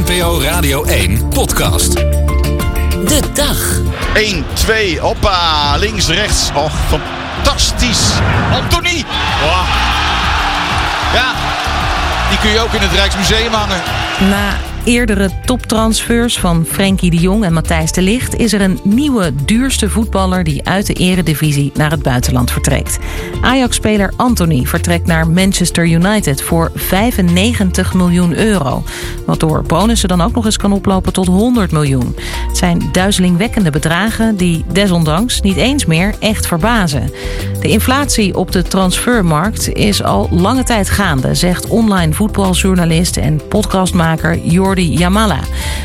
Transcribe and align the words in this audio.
NPO 0.00 0.40
Radio 0.40 0.84
1 0.84 1.28
podcast. 1.28 1.94
De 1.94 3.20
dag. 3.32 3.56
1, 4.14 4.44
2, 4.54 5.00
hoppa, 5.00 5.76
links, 5.76 6.08
rechts. 6.08 6.50
Och, 6.54 6.72
fantastisch. 6.88 7.98
Anthony. 8.52 9.04
Oh. 9.42 9.66
Ja, 11.14 11.32
die 12.28 12.38
kun 12.38 12.50
je 12.50 12.60
ook 12.60 12.72
in 12.72 12.80
het 12.80 12.92
Rijksmuseum 12.92 13.52
hangen. 13.52 13.82
Na 14.30 14.69
eerdere 14.84 15.30
toptransfers 15.44 16.38
van 16.38 16.64
Frenkie 16.64 17.10
de 17.10 17.16
Jong 17.16 17.44
en 17.44 17.52
Matthijs 17.52 17.92
de 17.92 18.02
Ligt... 18.02 18.36
is 18.36 18.52
er 18.52 18.60
een 18.60 18.80
nieuwe 18.84 19.32
duurste 19.44 19.90
voetballer 19.90 20.44
die 20.44 20.68
uit 20.68 20.86
de 20.86 20.92
eredivisie 20.92 21.72
naar 21.74 21.90
het 21.90 22.02
buitenland 22.02 22.50
vertrekt. 22.50 22.98
Ajax-speler 23.40 24.12
Anthony 24.16 24.64
vertrekt 24.64 25.06
naar 25.06 25.28
Manchester 25.28 25.86
United 25.86 26.42
voor 26.42 26.70
95 26.74 27.94
miljoen 27.94 28.36
euro. 28.36 28.82
Wat 29.26 29.40
door 29.40 29.62
bonussen 29.62 30.08
dan 30.08 30.20
ook 30.20 30.34
nog 30.34 30.44
eens 30.44 30.56
kan 30.56 30.72
oplopen 30.72 31.12
tot 31.12 31.26
100 31.26 31.72
miljoen. 31.72 32.16
Het 32.48 32.56
zijn 32.56 32.88
duizelingwekkende 32.92 33.70
bedragen 33.70 34.36
die 34.36 34.64
desondanks 34.72 35.40
niet 35.40 35.56
eens 35.56 35.86
meer 35.86 36.14
echt 36.18 36.46
verbazen. 36.46 37.10
De 37.60 37.68
inflatie 37.68 38.36
op 38.36 38.52
de 38.52 38.62
transfermarkt 38.62 39.68
is 39.72 40.02
al 40.02 40.28
lange 40.30 40.62
tijd 40.62 40.90
gaande... 40.90 41.34
zegt 41.34 41.68
online 41.68 42.12
voetbaljournalist 42.12 43.16
en 43.16 43.40
podcastmaker 43.48 44.38
Jordi. 44.76 45.44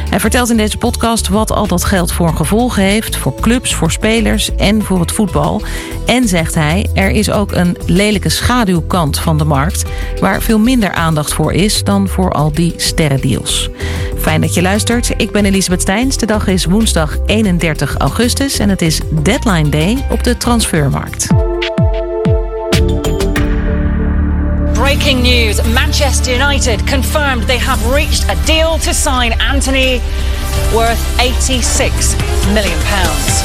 Hij 0.10 0.20
vertelt 0.20 0.50
in 0.50 0.58
deze 0.58 0.78
podcast 0.78 1.28
wat 1.28 1.52
al 1.52 1.68
dat 1.68 1.84
geld 1.84 2.12
voor 2.12 2.34
gevolgen 2.34 2.84
heeft... 2.84 3.16
voor 3.16 3.36
clubs, 3.42 3.76
voor 3.76 3.92
spelers 3.92 4.56
en 4.56 4.84
voor 4.84 5.00
het 5.00 5.12
voetbal. 5.12 5.62
En 6.06 6.28
zegt 6.28 6.56
hij, 6.56 6.90
er 6.94 7.10
is 7.10 7.32
ook 7.32 7.52
een 7.52 7.78
lelijke 7.86 8.30
schaduwkant 8.30 9.20
van 9.20 9.38
de 9.38 9.46
markt... 9.46 9.84
waar 10.20 10.42
veel 10.42 10.60
minder 10.60 10.92
aandacht 10.92 11.34
voor 11.34 11.54
is 11.54 11.84
dan 11.84 12.08
voor 12.08 12.32
al 12.32 12.52
die 12.52 12.74
sterrendeals. 12.78 13.70
Fijn 14.18 14.42
dat 14.42 14.54
je 14.54 14.62
luistert. 14.62 15.14
Ik 15.18 15.32
ben 15.32 15.46
Elisabeth 15.46 15.82
Steins. 15.82 16.18
De 16.18 16.26
dag 16.26 16.48
is 16.48 16.66
woensdag 16.66 17.18
31 17.26 17.98
augustus 17.98 18.60
en 18.60 18.70
het 18.70 18.82
is 18.82 19.00
deadline 19.10 19.70
day 19.70 20.06
op 20.10 20.24
de 20.24 20.38
transfermarkt. 20.38 21.45
Breaking 24.86 25.24
news 25.24 25.74
Manchester 25.74 26.32
United 26.32 26.86
confirmed 26.86 27.48
they 27.48 27.58
have 27.58 27.94
reached 27.94 28.24
a 28.30 28.36
deal 28.46 28.78
to 28.78 28.94
sign 28.94 29.34
Anthony 29.42 30.00
worth 30.74 31.00
86 31.18 32.16
million 32.54 32.80
pounds. 32.84 33.44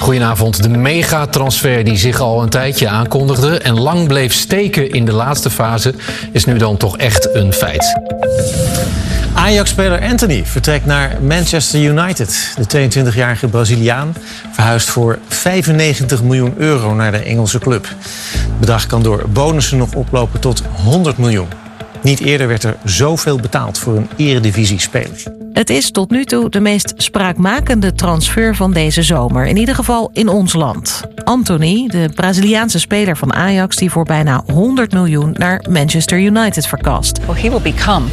Goedenavond. 0.00 0.62
De 0.62 0.68
megatransfer 0.68 1.84
die 1.84 1.96
zich 1.96 2.20
al 2.20 2.42
een 2.42 2.48
tijdje 2.48 2.88
aankondigde 2.88 3.58
en 3.58 3.80
lang 3.80 4.08
bleef 4.08 4.32
steken 4.32 4.90
in 4.90 5.04
de 5.04 5.12
laatste 5.12 5.50
fase, 5.50 5.94
is 6.32 6.44
nu 6.44 6.56
dan 6.56 6.76
toch 6.76 6.96
echt 6.96 7.34
een 7.34 7.52
feit. 7.52 8.00
Ajax-speler 9.34 10.02
Anthony 10.02 10.46
vertrekt 10.46 10.86
naar 10.86 11.22
Manchester 11.22 11.80
United. 11.80 12.54
De 12.68 12.88
22-jarige 12.88 13.48
Braziliaan 13.48 14.14
verhuist 14.52 14.88
voor 14.88 15.18
95 15.28 16.22
miljoen 16.22 16.54
euro 16.56 16.94
naar 16.94 17.12
de 17.12 17.18
Engelse 17.18 17.58
club. 17.58 17.88
Het 17.88 18.60
bedrag 18.60 18.86
kan 18.86 19.02
door 19.02 19.24
bonussen 19.28 19.78
nog 19.78 19.94
oplopen 19.94 20.40
tot 20.40 20.62
100 20.82 21.18
miljoen. 21.18 21.48
Niet 22.02 22.20
eerder 22.20 22.48
werd 22.48 22.62
er 22.62 22.76
zoveel 22.84 23.36
betaald 23.40 23.78
voor 23.78 23.96
een 23.96 24.08
eredivisie-speler. 24.16 25.43
Het 25.54 25.70
is 25.70 25.90
tot 25.90 26.10
nu 26.10 26.24
toe 26.24 26.50
de 26.50 26.60
meest 26.60 26.94
spraakmakende 26.96 27.92
transfer 27.92 28.56
van 28.56 28.72
deze 28.72 29.02
zomer. 29.02 29.46
In 29.46 29.56
ieder 29.56 29.74
geval 29.74 30.10
in 30.12 30.28
ons 30.28 30.52
land. 30.52 31.02
Anthony, 31.24 31.86
de 31.88 32.08
Braziliaanse 32.14 32.78
speler 32.78 33.16
van 33.16 33.34
Ajax... 33.34 33.76
die 33.76 33.90
voor 33.90 34.04
bijna 34.04 34.42
100 34.52 34.92
miljoen 34.92 35.34
naar 35.38 35.64
Manchester 35.70 36.20
United 36.20 36.66
verkast. 36.66 37.18
Well, 37.26 37.42
he 37.42 37.50
will 37.50 37.72
become 37.72 38.06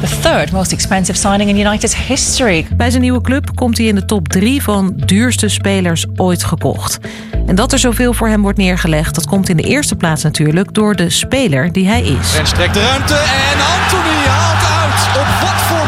the 0.00 0.18
third 0.20 0.52
most 0.52 0.72
expensive 0.72 1.18
signing 1.18 1.50
in 1.50 1.66
United's 1.66 1.96
history. 2.06 2.66
Bij 2.76 2.90
zijn 2.90 3.02
nieuwe 3.02 3.20
club 3.20 3.54
komt 3.54 3.78
hij 3.78 3.86
in 3.86 3.94
de 3.94 4.04
top 4.04 4.28
3 4.28 4.62
van 4.62 4.92
duurste 4.96 5.48
spelers 5.48 6.06
ooit 6.16 6.44
gekocht. 6.44 6.98
En 7.46 7.54
dat 7.54 7.72
er 7.72 7.78
zoveel 7.78 8.12
voor 8.12 8.28
hem 8.28 8.42
wordt 8.42 8.58
neergelegd... 8.58 9.14
dat 9.14 9.26
komt 9.26 9.48
in 9.48 9.56
de 9.56 9.62
eerste 9.62 9.96
plaats 9.96 10.22
natuurlijk 10.22 10.74
door 10.74 10.96
de 10.96 11.10
speler 11.10 11.72
die 11.72 11.86
hij 11.86 12.02
is. 12.02 12.36
En 12.38 12.46
strekt 12.46 12.74
de 12.74 12.80
ruimte 12.80 13.14
en 13.14 13.58
Anthony 13.82 14.26
haalt 14.26 14.82
uit. 14.82 15.16
Op 15.16 15.40
wat 15.40 15.60
voor 15.62 15.83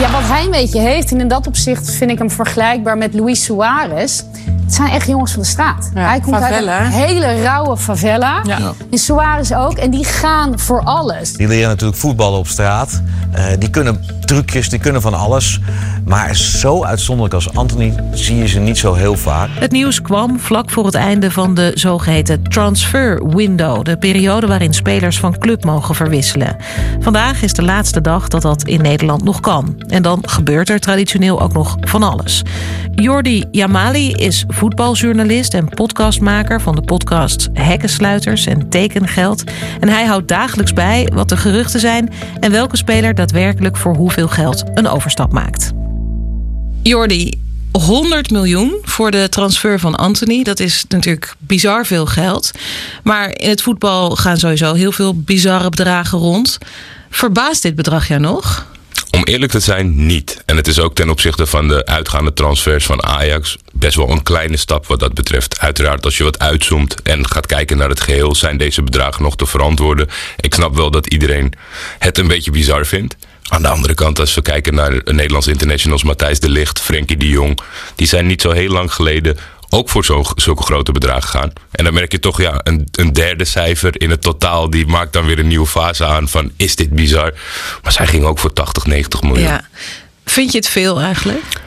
Ja, 0.00 0.10
wat 0.10 0.22
hij 0.22 0.44
een 0.44 0.50
beetje 0.50 0.80
heeft, 0.80 1.10
en 1.10 1.20
in 1.20 1.28
dat 1.28 1.46
opzicht 1.46 1.90
vind 1.90 2.10
ik 2.10 2.18
hem 2.18 2.30
vergelijkbaar 2.30 2.98
met 2.98 3.14
Luis 3.14 3.44
Suarez. 3.44 4.22
Het 4.64 4.74
zijn 4.74 4.90
echt 4.90 5.06
jongens 5.06 5.32
van 5.32 5.42
de 5.42 5.48
straat. 5.48 5.90
hij 5.94 6.20
komt 6.20 6.36
favela, 6.36 6.78
uit 6.78 6.86
een 6.86 6.92
hele 6.92 7.42
rauwe 7.42 7.76
favela. 7.76 8.40
Ja. 8.44 8.72
En 8.90 8.98
Suarez 8.98 9.52
ook. 9.52 9.72
En 9.72 9.90
die 9.90 10.04
gaan 10.04 10.58
voor 10.58 10.82
alles. 10.82 11.32
Die 11.32 11.48
leren 11.48 11.68
natuurlijk 11.68 11.98
voetballen 11.98 12.38
op 12.38 12.46
straat. 12.46 13.02
Eh, 13.32 13.44
die 13.58 13.70
kunnen 13.70 14.04
trucjes, 14.24 14.68
die 14.68 14.78
kunnen 14.78 15.02
van 15.02 15.14
alles. 15.14 15.60
Maar 16.04 16.36
zo 16.36 16.84
uitzonderlijk 16.84 17.34
als 17.34 17.54
Anthony 17.54 17.94
zie 18.12 18.36
je 18.36 18.46
ze 18.46 18.58
niet 18.58 18.78
zo 18.78 18.94
heel 18.94 19.16
vaak. 19.16 19.48
Het 19.58 19.72
nieuws 19.72 20.02
kwam 20.02 20.40
vlak 20.40 20.70
voor 20.70 20.84
het 20.86 20.94
einde 20.94 21.30
van 21.30 21.54
de 21.54 21.70
zogeheten 21.74 22.42
transfer 22.42 23.28
window. 23.28 23.84
De 23.84 23.96
periode 23.96 24.46
waarin 24.46 24.74
spelers 24.74 25.18
van 25.18 25.38
club 25.38 25.64
mogen 25.64 25.94
verwisselen. 25.94 26.56
Vandaag 27.00 27.42
is 27.42 27.52
de 27.52 27.62
laatste 27.62 28.00
dag 28.00 28.28
dat 28.28 28.42
dat 28.42 28.62
in 28.62 28.82
Nederland 28.82 29.24
nog 29.24 29.40
kan. 29.40 29.82
En 29.88 30.02
dan 30.02 30.18
gebeurt 30.22 30.68
er 30.68 30.80
traditioneel 30.80 31.40
ook 31.40 31.52
nog 31.52 31.76
van 31.80 32.02
alles. 32.02 32.42
Jordi 32.94 33.44
Yamali 33.50 34.12
is 34.12 34.44
voetbaljournalist 34.54 35.54
en 35.54 35.68
podcastmaker 35.68 36.60
van 36.60 36.74
de 36.74 36.82
podcasts 36.82 37.48
Hekkensluiters 37.52 38.46
en 38.46 38.68
Tekengeld. 38.68 39.44
En 39.80 39.88
hij 39.88 40.04
houdt 40.04 40.28
dagelijks 40.28 40.72
bij 40.72 41.10
wat 41.14 41.28
de 41.28 41.36
geruchten 41.36 41.80
zijn 41.80 42.12
en 42.40 42.50
welke 42.50 42.76
speler 42.76 43.14
daadwerkelijk 43.14 43.76
voor 43.76 43.96
hoeveel 43.96 44.28
geld 44.28 44.64
een 44.74 44.88
overstap 44.88 45.32
maakt. 45.32 45.72
Jordi, 46.82 47.40
100 47.72 48.30
miljoen 48.30 48.78
voor 48.82 49.10
de 49.10 49.28
transfer 49.28 49.80
van 49.80 49.94
Anthony. 49.94 50.42
Dat 50.42 50.60
is 50.60 50.84
natuurlijk 50.88 51.34
bizar 51.38 51.86
veel 51.86 52.06
geld. 52.06 52.50
Maar 53.02 53.38
in 53.38 53.48
het 53.48 53.62
voetbal 53.62 54.10
gaan 54.10 54.36
sowieso 54.36 54.74
heel 54.74 54.92
veel 54.92 55.14
bizarre 55.20 55.68
bedragen 55.68 56.18
rond. 56.18 56.58
Verbaast 57.10 57.62
dit 57.62 57.74
bedrag 57.74 58.08
jou 58.08 58.20
nog? 58.20 58.72
Om 59.14 59.24
eerlijk 59.24 59.52
te 59.52 59.60
zijn, 59.60 60.06
niet. 60.06 60.42
En 60.46 60.56
het 60.56 60.66
is 60.66 60.78
ook 60.78 60.94
ten 60.94 61.10
opzichte 61.10 61.46
van 61.46 61.68
de 61.68 61.86
uitgaande 61.86 62.32
transfers 62.32 62.86
van 62.86 63.02
Ajax 63.04 63.56
best 63.72 63.96
wel 63.96 64.10
een 64.10 64.22
kleine 64.22 64.56
stap 64.56 64.86
wat 64.86 65.00
dat 65.00 65.14
betreft. 65.14 65.58
Uiteraard, 65.58 66.04
als 66.04 66.16
je 66.16 66.24
wat 66.24 66.38
uitzoomt 66.38 67.02
en 67.02 67.28
gaat 67.28 67.46
kijken 67.46 67.76
naar 67.76 67.88
het 67.88 68.00
geheel, 68.00 68.34
zijn 68.34 68.56
deze 68.56 68.82
bedragen 68.82 69.22
nog 69.22 69.36
te 69.36 69.46
verantwoorden. 69.46 70.08
Ik 70.40 70.54
snap 70.54 70.76
wel 70.76 70.90
dat 70.90 71.06
iedereen 71.06 71.52
het 71.98 72.18
een 72.18 72.26
beetje 72.26 72.50
bizar 72.50 72.86
vindt. 72.86 73.16
Aan 73.48 73.62
de 73.62 73.68
andere 73.68 73.94
kant, 73.94 74.18
als 74.20 74.34
we 74.34 74.42
kijken 74.42 74.74
naar 74.74 75.00
Nederlandse 75.04 75.50
internationals, 75.50 76.02
Matthijs 76.02 76.40
de 76.40 76.48
Ligt, 76.48 76.80
Frenkie 76.80 77.16
de 77.16 77.28
Jong, 77.28 77.58
die 77.94 78.06
zijn 78.06 78.26
niet 78.26 78.40
zo 78.40 78.50
heel 78.50 78.70
lang 78.70 78.92
geleden 78.92 79.36
ook 79.74 79.88
voor 79.88 80.04
zo, 80.04 80.22
zulke 80.36 80.62
grote 80.62 80.92
bedragen 80.92 81.28
gaan. 81.28 81.52
En 81.70 81.84
dan 81.84 81.94
merk 81.94 82.12
je 82.12 82.18
toch, 82.18 82.40
ja, 82.40 82.60
een, 82.62 82.88
een 82.92 83.12
derde 83.12 83.44
cijfer 83.44 84.00
in 84.00 84.10
het 84.10 84.22
totaal, 84.22 84.70
die 84.70 84.86
maakt 84.86 85.12
dan 85.12 85.26
weer 85.26 85.38
een 85.38 85.46
nieuwe 85.46 85.66
fase 85.66 86.04
aan 86.04 86.28
van, 86.28 86.52
is 86.56 86.76
dit 86.76 86.90
bizar? 86.90 87.34
Maar 87.82 87.92
zij 87.92 88.06
ging 88.06 88.24
ook 88.24 88.38
voor 88.38 88.52
80, 88.52 88.86
90 88.86 89.22
miljoen. 89.22 89.42
Ja. 89.42 89.68
Vind 90.24 90.52
je 90.52 90.58
het 90.58 90.68
veel 90.68 91.00
eigenlijk? 91.00 91.62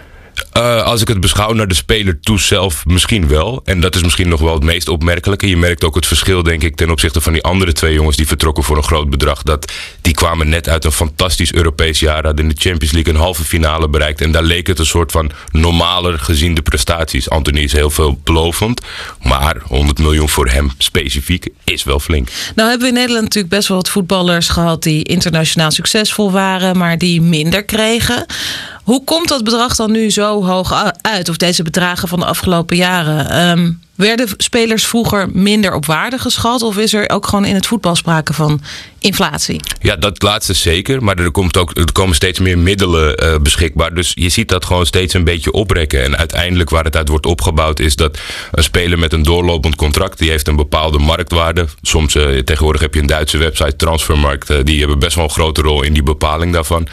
Uh, 0.57 0.83
als 0.83 1.01
ik 1.01 1.07
het 1.07 1.19
beschouw 1.19 1.53
naar 1.53 1.67
de 1.67 1.73
speler 1.73 2.19
toe 2.19 2.39
zelf, 2.39 2.85
misschien 2.85 3.27
wel. 3.27 3.61
En 3.65 3.79
dat 3.79 3.95
is 3.95 4.03
misschien 4.03 4.29
nog 4.29 4.39
wel 4.39 4.53
het 4.53 4.63
meest 4.63 4.87
opmerkelijke. 4.87 5.49
Je 5.49 5.57
merkt 5.57 5.83
ook 5.83 5.95
het 5.95 6.05
verschil, 6.05 6.43
denk 6.43 6.63
ik, 6.63 6.75
ten 6.75 6.89
opzichte 6.89 7.21
van 7.21 7.33
die 7.33 7.43
andere 7.43 7.73
twee 7.73 7.93
jongens 7.93 8.17
die 8.17 8.27
vertrokken 8.27 8.63
voor 8.63 8.77
een 8.77 8.83
groot 8.83 9.09
bedrag. 9.09 9.43
Dat 9.43 9.73
die 10.01 10.13
kwamen 10.13 10.49
net 10.49 10.69
uit 10.69 10.85
een 10.85 10.91
fantastisch 10.91 11.53
Europees 11.53 11.99
jaar, 11.99 12.25
hadden 12.25 12.45
in 12.45 12.55
de 12.55 12.61
Champions 12.61 12.93
League 12.93 13.13
een 13.13 13.19
halve 13.19 13.43
finale 13.43 13.89
bereikt. 13.89 14.21
En 14.21 14.31
daar 14.31 14.43
leek 14.43 14.67
het 14.67 14.79
een 14.79 14.85
soort 14.85 15.11
van 15.11 15.31
normaler 15.51 16.19
gezien 16.19 16.53
de 16.53 16.61
prestaties. 16.61 17.29
Anthony 17.29 17.59
is 17.59 17.73
heel 17.73 17.89
veel 17.89 18.19
belovend, 18.23 18.81
maar 19.21 19.57
100 19.63 19.99
miljoen 19.99 20.29
voor 20.29 20.47
hem 20.47 20.71
specifiek 20.77 21.47
is 21.63 21.83
wel 21.83 21.99
flink. 21.99 22.29
Nou 22.55 22.69
hebben 22.69 22.87
we 22.87 22.93
in 22.93 22.99
Nederland 22.99 23.23
natuurlijk 23.23 23.53
best 23.53 23.67
wel 23.67 23.77
wat 23.77 23.89
voetballers 23.89 24.49
gehad 24.49 24.83
die 24.83 25.03
internationaal 25.03 25.71
succesvol 25.71 26.31
waren, 26.31 26.77
maar 26.77 26.97
die 26.97 27.21
minder 27.21 27.63
kregen. 27.63 28.25
Hoe 28.87 29.03
komt 29.03 29.27
dat 29.27 29.43
bedrag 29.43 29.75
dan 29.75 29.91
nu 29.91 30.09
zo 30.09 30.43
hoog 30.43 30.93
uit? 31.01 31.29
Of 31.29 31.37
deze 31.37 31.63
bedragen 31.63 32.07
van 32.07 32.19
de 32.19 32.25
afgelopen 32.25 32.77
jaren? 32.77 33.49
Um, 33.49 33.81
werden 33.95 34.27
spelers 34.37 34.85
vroeger 34.85 35.29
minder 35.31 35.73
op 35.73 35.85
waarde 35.85 36.17
geschat? 36.17 36.61
Of 36.61 36.77
is 36.77 36.93
er 36.93 37.09
ook 37.09 37.27
gewoon 37.27 37.45
in 37.45 37.55
het 37.55 37.67
voetbal 37.67 37.95
sprake 37.95 38.33
van 38.33 38.61
inflatie? 39.07 39.59
Ja, 39.81 39.95
dat 39.95 40.21
laatste 40.21 40.53
zeker. 40.53 41.03
Maar 41.03 41.17
er, 41.17 41.31
komt 41.31 41.57
ook, 41.57 41.77
er 41.77 41.91
komen 41.91 42.15
steeds 42.15 42.39
meer 42.39 42.57
middelen 42.57 43.23
uh, 43.23 43.35
beschikbaar. 43.39 43.93
Dus 43.93 44.11
je 44.15 44.29
ziet 44.29 44.49
dat 44.49 44.65
gewoon 44.65 44.85
steeds 44.85 45.13
een 45.13 45.23
beetje 45.23 45.51
oprekken. 45.51 46.03
En 46.03 46.17
uiteindelijk 46.17 46.69
waar 46.69 46.83
het 46.83 46.95
uit 46.95 47.07
wordt 47.07 47.25
opgebouwd 47.25 47.79
is 47.79 47.95
dat 47.95 48.17
een 48.51 48.63
speler 48.63 48.99
met 48.99 49.13
een 49.13 49.23
doorlopend 49.23 49.75
contract... 49.75 50.17
die 50.17 50.29
heeft 50.29 50.47
een 50.47 50.55
bepaalde 50.55 50.99
marktwaarde. 50.99 51.65
Soms 51.81 52.15
uh, 52.15 52.39
tegenwoordig 52.39 52.81
heb 52.81 52.93
je 52.93 52.99
een 52.99 53.07
Duitse 53.07 53.37
website, 53.37 53.75
Transfermarkt... 53.75 54.51
Uh, 54.51 54.57
die 54.63 54.79
hebben 54.79 54.99
best 54.99 55.15
wel 55.15 55.23
een 55.23 55.29
grote 55.29 55.61
rol 55.61 55.83
in 55.83 55.93
die 55.93 56.03
bepaling 56.03 56.53
daarvan. 56.53 56.87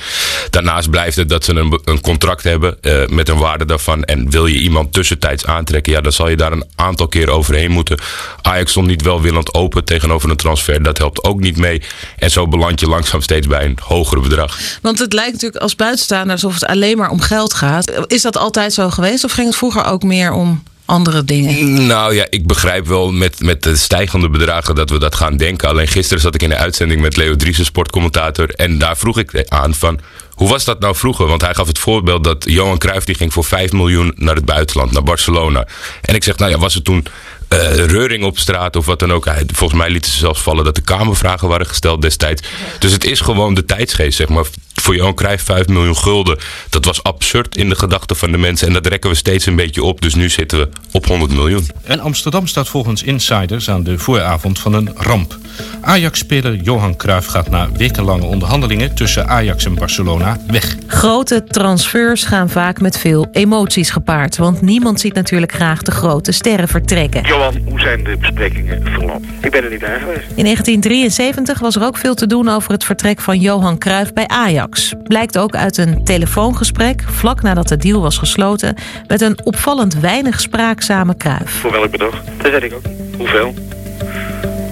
Daarnaast 0.50 0.90
blijft 0.90 1.16
het 1.16 1.28
dat 1.28 1.44
ze 1.44 1.54
een, 1.54 1.80
een 1.84 2.00
contract 2.00 2.42
hebben 2.42 2.78
met 3.08 3.28
een 3.28 3.38
waarde 3.38 3.64
daarvan. 3.64 4.04
En 4.04 4.30
wil 4.30 4.46
je 4.46 4.58
iemand 4.58 4.92
tussentijds 4.92 5.46
aantrekken... 5.46 5.92
ja, 5.92 6.00
dan 6.00 6.12
zal 6.12 6.28
je 6.28 6.36
daar 6.36 6.52
een 6.52 6.64
aantal 6.74 7.08
keer 7.08 7.30
overheen 7.30 7.70
moeten. 7.70 7.98
Ajax 8.42 8.70
stond 8.70 8.86
niet 8.86 9.02
welwillend 9.02 9.54
open 9.54 9.84
tegenover 9.84 10.30
een 10.30 10.36
transfer. 10.36 10.82
Dat 10.82 10.98
helpt 10.98 11.24
ook 11.24 11.40
niet 11.40 11.56
mee. 11.56 11.82
En 12.18 12.30
zo 12.30 12.48
beland 12.48 12.80
je 12.80 12.86
langzaam 12.86 13.22
steeds 13.22 13.46
bij 13.46 13.64
een 13.64 13.78
hogere 13.82 14.20
bedrag. 14.20 14.58
Want 14.82 14.98
het 14.98 15.12
lijkt 15.12 15.32
natuurlijk 15.32 15.62
als 15.62 15.76
buitenstaander 15.76 16.32
alsof 16.32 16.54
het 16.54 16.66
alleen 16.66 16.96
maar 16.96 17.10
om 17.10 17.20
geld 17.20 17.54
gaat. 17.54 17.92
Is 18.06 18.22
dat 18.22 18.36
altijd 18.36 18.72
zo 18.72 18.90
geweest 18.90 19.24
of 19.24 19.32
ging 19.32 19.46
het 19.46 19.56
vroeger 19.56 19.84
ook 19.84 20.02
meer 20.02 20.32
om 20.32 20.62
andere 20.84 21.24
dingen? 21.24 21.86
Nou 21.86 22.14
ja, 22.14 22.26
ik 22.30 22.46
begrijp 22.46 22.86
wel 22.86 23.12
met, 23.12 23.40
met 23.40 23.62
de 23.62 23.76
stijgende 23.76 24.28
bedragen 24.28 24.74
dat 24.74 24.90
we 24.90 24.98
dat 24.98 25.14
gaan 25.14 25.36
denken. 25.36 25.68
Alleen 25.68 25.88
gisteren 25.88 26.22
zat 26.22 26.34
ik 26.34 26.42
in 26.42 26.48
de 26.48 26.56
uitzending 26.56 27.00
met 27.00 27.16
Leo 27.16 27.36
Driessen, 27.36 27.64
sportcommentator. 27.64 28.48
En 28.48 28.78
daar 28.78 28.96
vroeg 28.96 29.18
ik 29.18 29.48
aan 29.48 29.74
van, 29.74 30.00
hoe 30.30 30.48
was 30.48 30.64
dat 30.64 30.80
nou 30.80 30.96
vroeger? 30.96 31.26
Want 31.26 31.40
hij 31.40 31.54
gaf 31.54 31.66
het 31.66 31.78
voorbeeld 31.78 32.24
dat 32.24 32.44
Johan 32.48 32.78
Cruijff 32.78 33.06
die 33.06 33.14
ging 33.14 33.32
voor 33.32 33.44
5 33.44 33.72
miljoen 33.72 34.12
naar 34.16 34.34
het 34.34 34.44
buitenland, 34.44 34.92
naar 34.92 35.02
Barcelona. 35.02 35.66
En 36.00 36.14
ik 36.14 36.24
zeg, 36.24 36.36
nou 36.36 36.50
ja, 36.50 36.58
was 36.58 36.74
het 36.74 36.84
toen 36.84 37.06
reuring 37.48 38.24
op 38.24 38.38
straat 38.38 38.76
of 38.76 38.86
wat 38.86 38.98
dan 38.98 39.12
ook. 39.12 39.28
Volgens 39.46 39.80
mij 39.80 39.90
lieten 39.90 40.10
ze 40.10 40.18
zelfs 40.18 40.40
vallen 40.40 40.64
dat 40.64 40.74
de 40.74 40.80
Kamervragen 40.80 41.48
waren 41.48 41.66
gesteld 41.66 42.02
destijds. 42.02 42.42
Dus 42.78 42.92
het 42.92 43.04
is 43.04 43.20
gewoon 43.20 43.54
de 43.54 43.64
tijdsgeest, 43.64 44.16
zeg 44.16 44.28
maar. 44.28 44.44
Voor 44.84 44.96
Johan 44.96 45.14
Cruijff 45.14 45.44
5 45.44 45.66
miljoen 45.66 45.96
gulden. 45.96 46.38
Dat 46.68 46.84
was 46.84 47.02
absurd 47.02 47.56
in 47.56 47.68
de 47.68 47.74
gedachten 47.74 48.16
van 48.16 48.30
de 48.30 48.38
mensen. 48.38 48.66
En 48.66 48.72
dat 48.72 48.86
rekken 48.86 49.10
we 49.10 49.16
steeds 49.16 49.46
een 49.46 49.56
beetje 49.56 49.82
op. 49.82 50.00
Dus 50.00 50.14
nu 50.14 50.28
zitten 50.28 50.58
we 50.58 50.68
op 50.92 51.06
100 51.06 51.32
miljoen. 51.32 51.70
En 51.82 52.00
Amsterdam 52.00 52.46
staat 52.46 52.68
volgens 52.68 53.02
insiders 53.02 53.70
aan 53.70 53.82
de 53.82 53.98
vooravond 53.98 54.58
van 54.58 54.72
een 54.72 54.90
ramp. 54.94 55.36
Ajax-speler 55.80 56.54
Johan 56.54 56.96
Cruijff 56.96 57.26
gaat 57.26 57.50
na 57.50 57.68
wekenlange 57.76 58.24
onderhandelingen 58.24 58.94
tussen 58.94 59.28
Ajax 59.28 59.64
en 59.64 59.74
Barcelona 59.74 60.38
weg. 60.46 60.76
Grote 60.86 61.44
transfers 61.44 62.24
gaan 62.24 62.50
vaak 62.50 62.80
met 62.80 62.98
veel 62.98 63.28
emoties 63.32 63.90
gepaard. 63.90 64.36
Want 64.36 64.60
niemand 64.60 65.00
ziet 65.00 65.14
natuurlijk 65.14 65.52
graag 65.52 65.82
de 65.82 65.90
grote 65.90 66.32
sterren 66.32 66.68
vertrekken. 66.68 67.22
Johan, 67.22 67.56
hoe 67.64 67.80
zijn 67.80 68.04
de 68.04 68.16
besprekingen 68.16 68.82
verlopen? 68.82 69.28
Ik 69.40 69.50
ben 69.50 69.64
er 69.64 69.70
niet 69.70 69.80
bij 69.80 69.98
geweest. 69.98 70.26
In 70.34 70.44
1973 70.44 71.58
was 71.58 71.76
er 71.76 71.82
ook 71.82 71.96
veel 71.96 72.14
te 72.14 72.26
doen 72.26 72.48
over 72.48 72.72
het 72.72 72.84
vertrek 72.84 73.20
van 73.20 73.38
Johan 73.38 73.78
Cruijff 73.78 74.12
bij 74.12 74.26
Ajax. 74.26 74.73
Blijkt 75.02 75.38
ook 75.38 75.54
uit 75.54 75.76
een 75.76 76.04
telefoongesprek 76.04 77.02
vlak 77.06 77.42
nadat 77.42 77.68
de 77.68 77.76
deal 77.76 78.00
was 78.00 78.18
gesloten 78.18 78.74
met 79.06 79.20
een 79.20 79.38
opvallend 79.44 79.94
weinig 79.94 80.40
spraakzame 80.40 81.16
Cruijff. 81.16 81.52
Voor 81.60 81.72
welk 81.72 81.90
bedrag? 81.90 82.22
Dat 82.42 82.50
weet 82.50 82.62
ik 82.62 82.72
ook. 82.72 82.82
Hoeveel? 83.16 83.54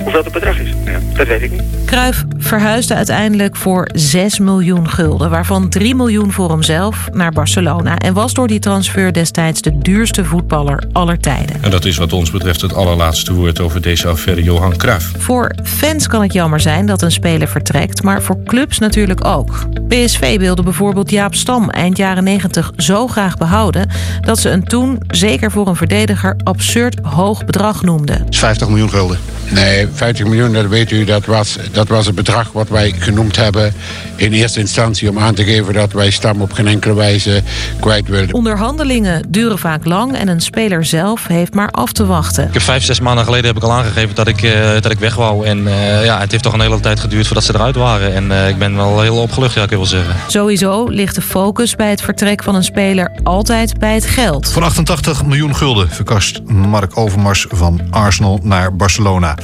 Hoeveel 0.02 0.22
het 0.22 0.32
bedrag 0.32 0.58
is? 0.58 0.68
Ja, 0.84 0.98
dat 1.14 1.26
weet 1.26 1.42
ik 1.42 1.50
niet. 1.50 1.62
Cruijff 1.86 2.24
verhuisde 2.38 2.94
uiteindelijk 2.94 3.56
voor 3.56 3.88
6 3.94 4.38
miljoen 4.38 4.88
gulden, 4.88 5.30
waarvan 5.30 5.68
3 5.68 5.94
miljoen 5.94 6.32
voor 6.32 6.50
hemzelf 6.50 7.08
naar 7.12 7.32
Barcelona. 7.32 7.98
En 7.98 8.14
was 8.14 8.32
door 8.34 8.46
die 8.46 8.58
transfer 8.58 9.12
destijds 9.12 9.60
de 9.60 9.78
duurste 9.78 10.24
voetballer 10.24 10.84
aller 10.92 11.18
tijden. 11.18 11.62
En 11.62 11.70
dat 11.70 11.84
is 11.84 11.96
wat 11.96 12.12
ons 12.12 12.30
betreft 12.30 12.60
het 12.60 12.74
allerlaatste 12.74 13.32
woord 13.32 13.60
over 13.60 13.80
deze 13.80 14.08
affaire 14.08 14.42
Johan 14.42 14.76
Cruijff. 14.76 15.12
Voor 15.18 15.54
fans 15.62 16.06
kan 16.06 16.22
het 16.22 16.32
jammer 16.32 16.60
zijn 16.60 16.86
dat 16.86 17.02
een 17.02 17.12
speler 17.12 17.48
vertrekt, 17.48 18.02
maar 18.02 18.22
voor 18.22 18.42
clubs 18.44 18.78
natuurlijk 18.78 19.24
ook. 19.24 19.66
PSV 19.88 20.38
wilde 20.38 20.62
bijvoorbeeld 20.62 21.10
Jaap 21.10 21.34
Stam 21.34 21.70
eind 21.70 21.96
jaren 21.96 22.24
90 22.24 22.72
zo 22.76 23.06
graag 23.06 23.36
behouden 23.36 23.88
dat 24.20 24.38
ze 24.38 24.50
een 24.50 24.64
toen, 24.64 24.98
zeker 25.08 25.50
voor 25.50 25.68
een 25.68 25.76
verdediger, 25.76 26.36
absurd 26.42 26.98
hoog 27.02 27.44
bedrag 27.44 27.82
noemden. 27.82 28.26
50 28.30 28.68
miljoen 28.68 28.90
gulden. 28.90 29.18
Nee, 29.50 29.88
50 29.92 30.26
miljoen, 30.26 30.52
dat 30.52 30.66
weet 30.66 30.90
u, 30.90 31.04
dat 31.04 31.24
was, 31.24 31.56
dat 31.72 31.88
was 31.88 32.06
het 32.06 32.14
bedrag 32.14 32.52
wat 32.52 32.68
wij 32.68 32.94
genoemd 32.98 33.36
hebben 33.36 33.74
in 34.16 34.32
eerste 34.32 34.60
instantie 34.60 35.10
om 35.10 35.18
aan 35.18 35.34
te 35.34 35.44
geven 35.44 35.74
dat 35.74 35.92
wij 35.92 36.10
Stam 36.10 36.40
op 36.40 36.52
geen 36.52 36.66
enkele 36.66 36.94
wijze 36.94 37.42
kwijt 37.80 38.08
wilden. 38.08 38.34
Onderhandelingen 38.34 39.24
duren 39.28 39.58
vaak 39.58 39.84
lang 39.84 40.16
en 40.16 40.28
een 40.28 40.40
speler 40.40 40.84
zelf 40.84 41.26
heeft 41.26 41.54
maar 41.54 41.70
af 41.70 41.92
te 41.92 42.06
wachten. 42.06 42.46
Ik 42.46 42.52
heb 42.52 42.62
vijf, 42.62 42.84
zes 42.84 43.00
maanden 43.00 43.24
geleden 43.24 43.46
heb 43.46 43.56
ik 43.56 43.62
al 43.62 43.72
aangegeven 43.72 44.14
dat 44.14 44.28
ik, 44.28 44.42
uh, 44.42 44.70
dat 44.80 44.90
ik 44.90 44.98
weg 44.98 45.14
wou. 45.14 45.46
En 45.46 45.58
uh, 45.58 46.04
ja, 46.04 46.20
het 46.20 46.30
heeft 46.30 46.42
toch 46.42 46.52
een 46.52 46.60
hele 46.60 46.80
tijd 46.80 47.00
geduurd 47.00 47.26
voordat 47.26 47.44
ze 47.44 47.54
eruit 47.54 47.76
waren. 47.76 48.14
En 48.14 48.30
uh, 48.30 48.48
ik 48.48 48.58
ben 48.58 48.76
wel 48.76 49.00
heel 49.00 49.16
opgelucht, 49.16 49.54
ja, 49.54 49.62
ik 49.62 49.70
wil 49.70 49.86
zeggen. 49.86 50.14
Sowieso 50.26 50.84
ligt 50.88 51.14
de 51.14 51.22
focus 51.22 51.76
bij 51.76 51.90
het 51.90 52.02
vertrek 52.02 52.42
van 52.42 52.54
een 52.54 52.64
speler 52.64 53.10
altijd 53.22 53.78
bij 53.78 53.94
het 53.94 54.06
geld. 54.06 54.52
Van 54.52 54.62
88 54.62 55.24
miljoen 55.24 55.56
gulden 55.56 55.90
verkast 55.90 56.40
Mark 56.46 56.96
Overmars 56.96 57.46
van 57.50 57.80
Arsenal 57.90 58.40
naar 58.42 58.76
Barcelona. 58.76 59.34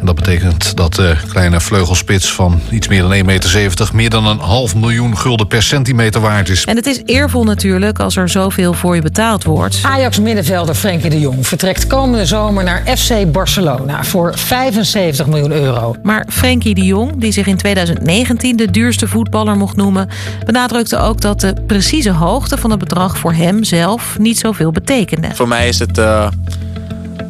En 0.00 0.06
dat 0.06 0.14
betekent 0.14 0.76
dat 0.76 0.94
de 0.94 1.16
kleine 1.28 1.60
vleugelspits 1.60 2.32
van 2.32 2.60
iets 2.70 2.88
meer 2.88 3.02
dan 3.02 3.12
1,70 3.12 3.24
meter... 3.24 3.90
meer 3.92 4.10
dan 4.10 4.26
een 4.26 4.38
half 4.38 4.74
miljoen 4.74 5.18
gulden 5.18 5.46
per 5.46 5.62
centimeter 5.62 6.20
waard 6.20 6.48
is. 6.48 6.64
En 6.64 6.76
het 6.76 6.86
is 6.86 7.02
eervol 7.04 7.44
natuurlijk 7.44 7.98
als 7.98 8.16
er 8.16 8.28
zoveel 8.28 8.72
voor 8.72 8.94
je 8.94 9.02
betaald 9.02 9.44
wordt. 9.44 9.78
Ajax-middenvelder 9.82 10.74
Frenkie 10.74 11.10
de 11.10 11.20
Jong 11.20 11.46
vertrekt 11.46 11.86
komende 11.86 12.26
zomer 12.26 12.64
naar 12.64 12.82
FC 12.96 13.32
Barcelona... 13.32 14.04
voor 14.04 14.32
75 14.38 15.26
miljoen 15.26 15.52
euro. 15.52 15.96
Maar 16.02 16.26
Frenkie 16.28 16.74
de 16.74 16.84
Jong, 16.84 17.12
die 17.16 17.32
zich 17.32 17.46
in 17.46 17.56
2019 17.56 18.56
de 18.56 18.70
duurste 18.70 19.08
voetballer 19.08 19.56
mocht 19.56 19.76
noemen... 19.76 20.08
benadrukte 20.44 20.98
ook 20.98 21.20
dat 21.20 21.40
de 21.40 21.54
precieze 21.66 22.10
hoogte 22.10 22.56
van 22.56 22.70
het 22.70 22.78
bedrag 22.78 23.18
voor 23.18 23.32
hem 23.32 23.64
zelf 23.64 24.18
niet 24.18 24.38
zoveel 24.38 24.70
betekende. 24.70 25.28
Voor 25.34 25.48
mij 25.48 25.68
is 25.68 25.78
het... 25.78 25.98
Uh 25.98 26.26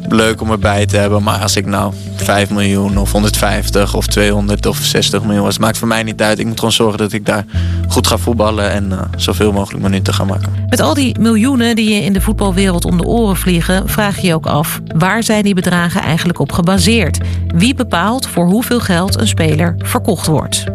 leuk 0.09 0.41
om 0.41 0.51
erbij 0.51 0.85
te 0.85 0.97
hebben. 0.97 1.23
Maar 1.23 1.39
als 1.39 1.55
ik 1.55 1.65
nou 1.65 1.93
5 2.15 2.49
miljoen 2.49 2.97
of 2.97 3.11
150 3.11 3.95
of 3.95 4.07
200 4.07 4.65
of 4.65 4.77
60 4.77 5.23
miljoen 5.23 5.43
was, 5.43 5.57
maakt 5.57 5.77
voor 5.77 5.87
mij 5.87 6.03
niet 6.03 6.21
uit. 6.21 6.39
Ik 6.39 6.45
moet 6.45 6.59
gewoon 6.59 6.73
zorgen 6.73 6.97
dat 6.97 7.13
ik 7.13 7.25
daar 7.25 7.45
goed 7.87 8.07
ga 8.07 8.17
voetballen 8.17 8.71
en 8.71 8.91
uh, 8.91 9.01
zoveel 9.15 9.51
mogelijk 9.51 9.83
minuten 9.83 10.13
ga 10.13 10.23
maken. 10.23 10.53
Met 10.69 10.79
al 10.79 10.93
die 10.93 11.19
miljoenen 11.19 11.75
die 11.75 11.93
je 11.93 12.03
in 12.03 12.13
de 12.13 12.21
voetbalwereld 12.21 12.85
om 12.85 12.97
de 12.97 13.05
oren 13.05 13.35
vliegen, 13.35 13.89
vraag 13.89 14.19
je 14.19 14.27
je 14.27 14.33
ook 14.33 14.45
af: 14.45 14.79
waar 14.97 15.23
zijn 15.23 15.43
die 15.43 15.55
bedragen 15.55 16.01
eigenlijk 16.01 16.39
op 16.39 16.51
gebaseerd? 16.51 17.19
Wie 17.55 17.75
bepaalt 17.75 18.27
voor 18.27 18.45
hoeveel 18.45 18.79
geld 18.79 19.19
een 19.19 19.27
speler 19.27 19.75
verkocht 19.77 20.27
wordt? 20.27 20.65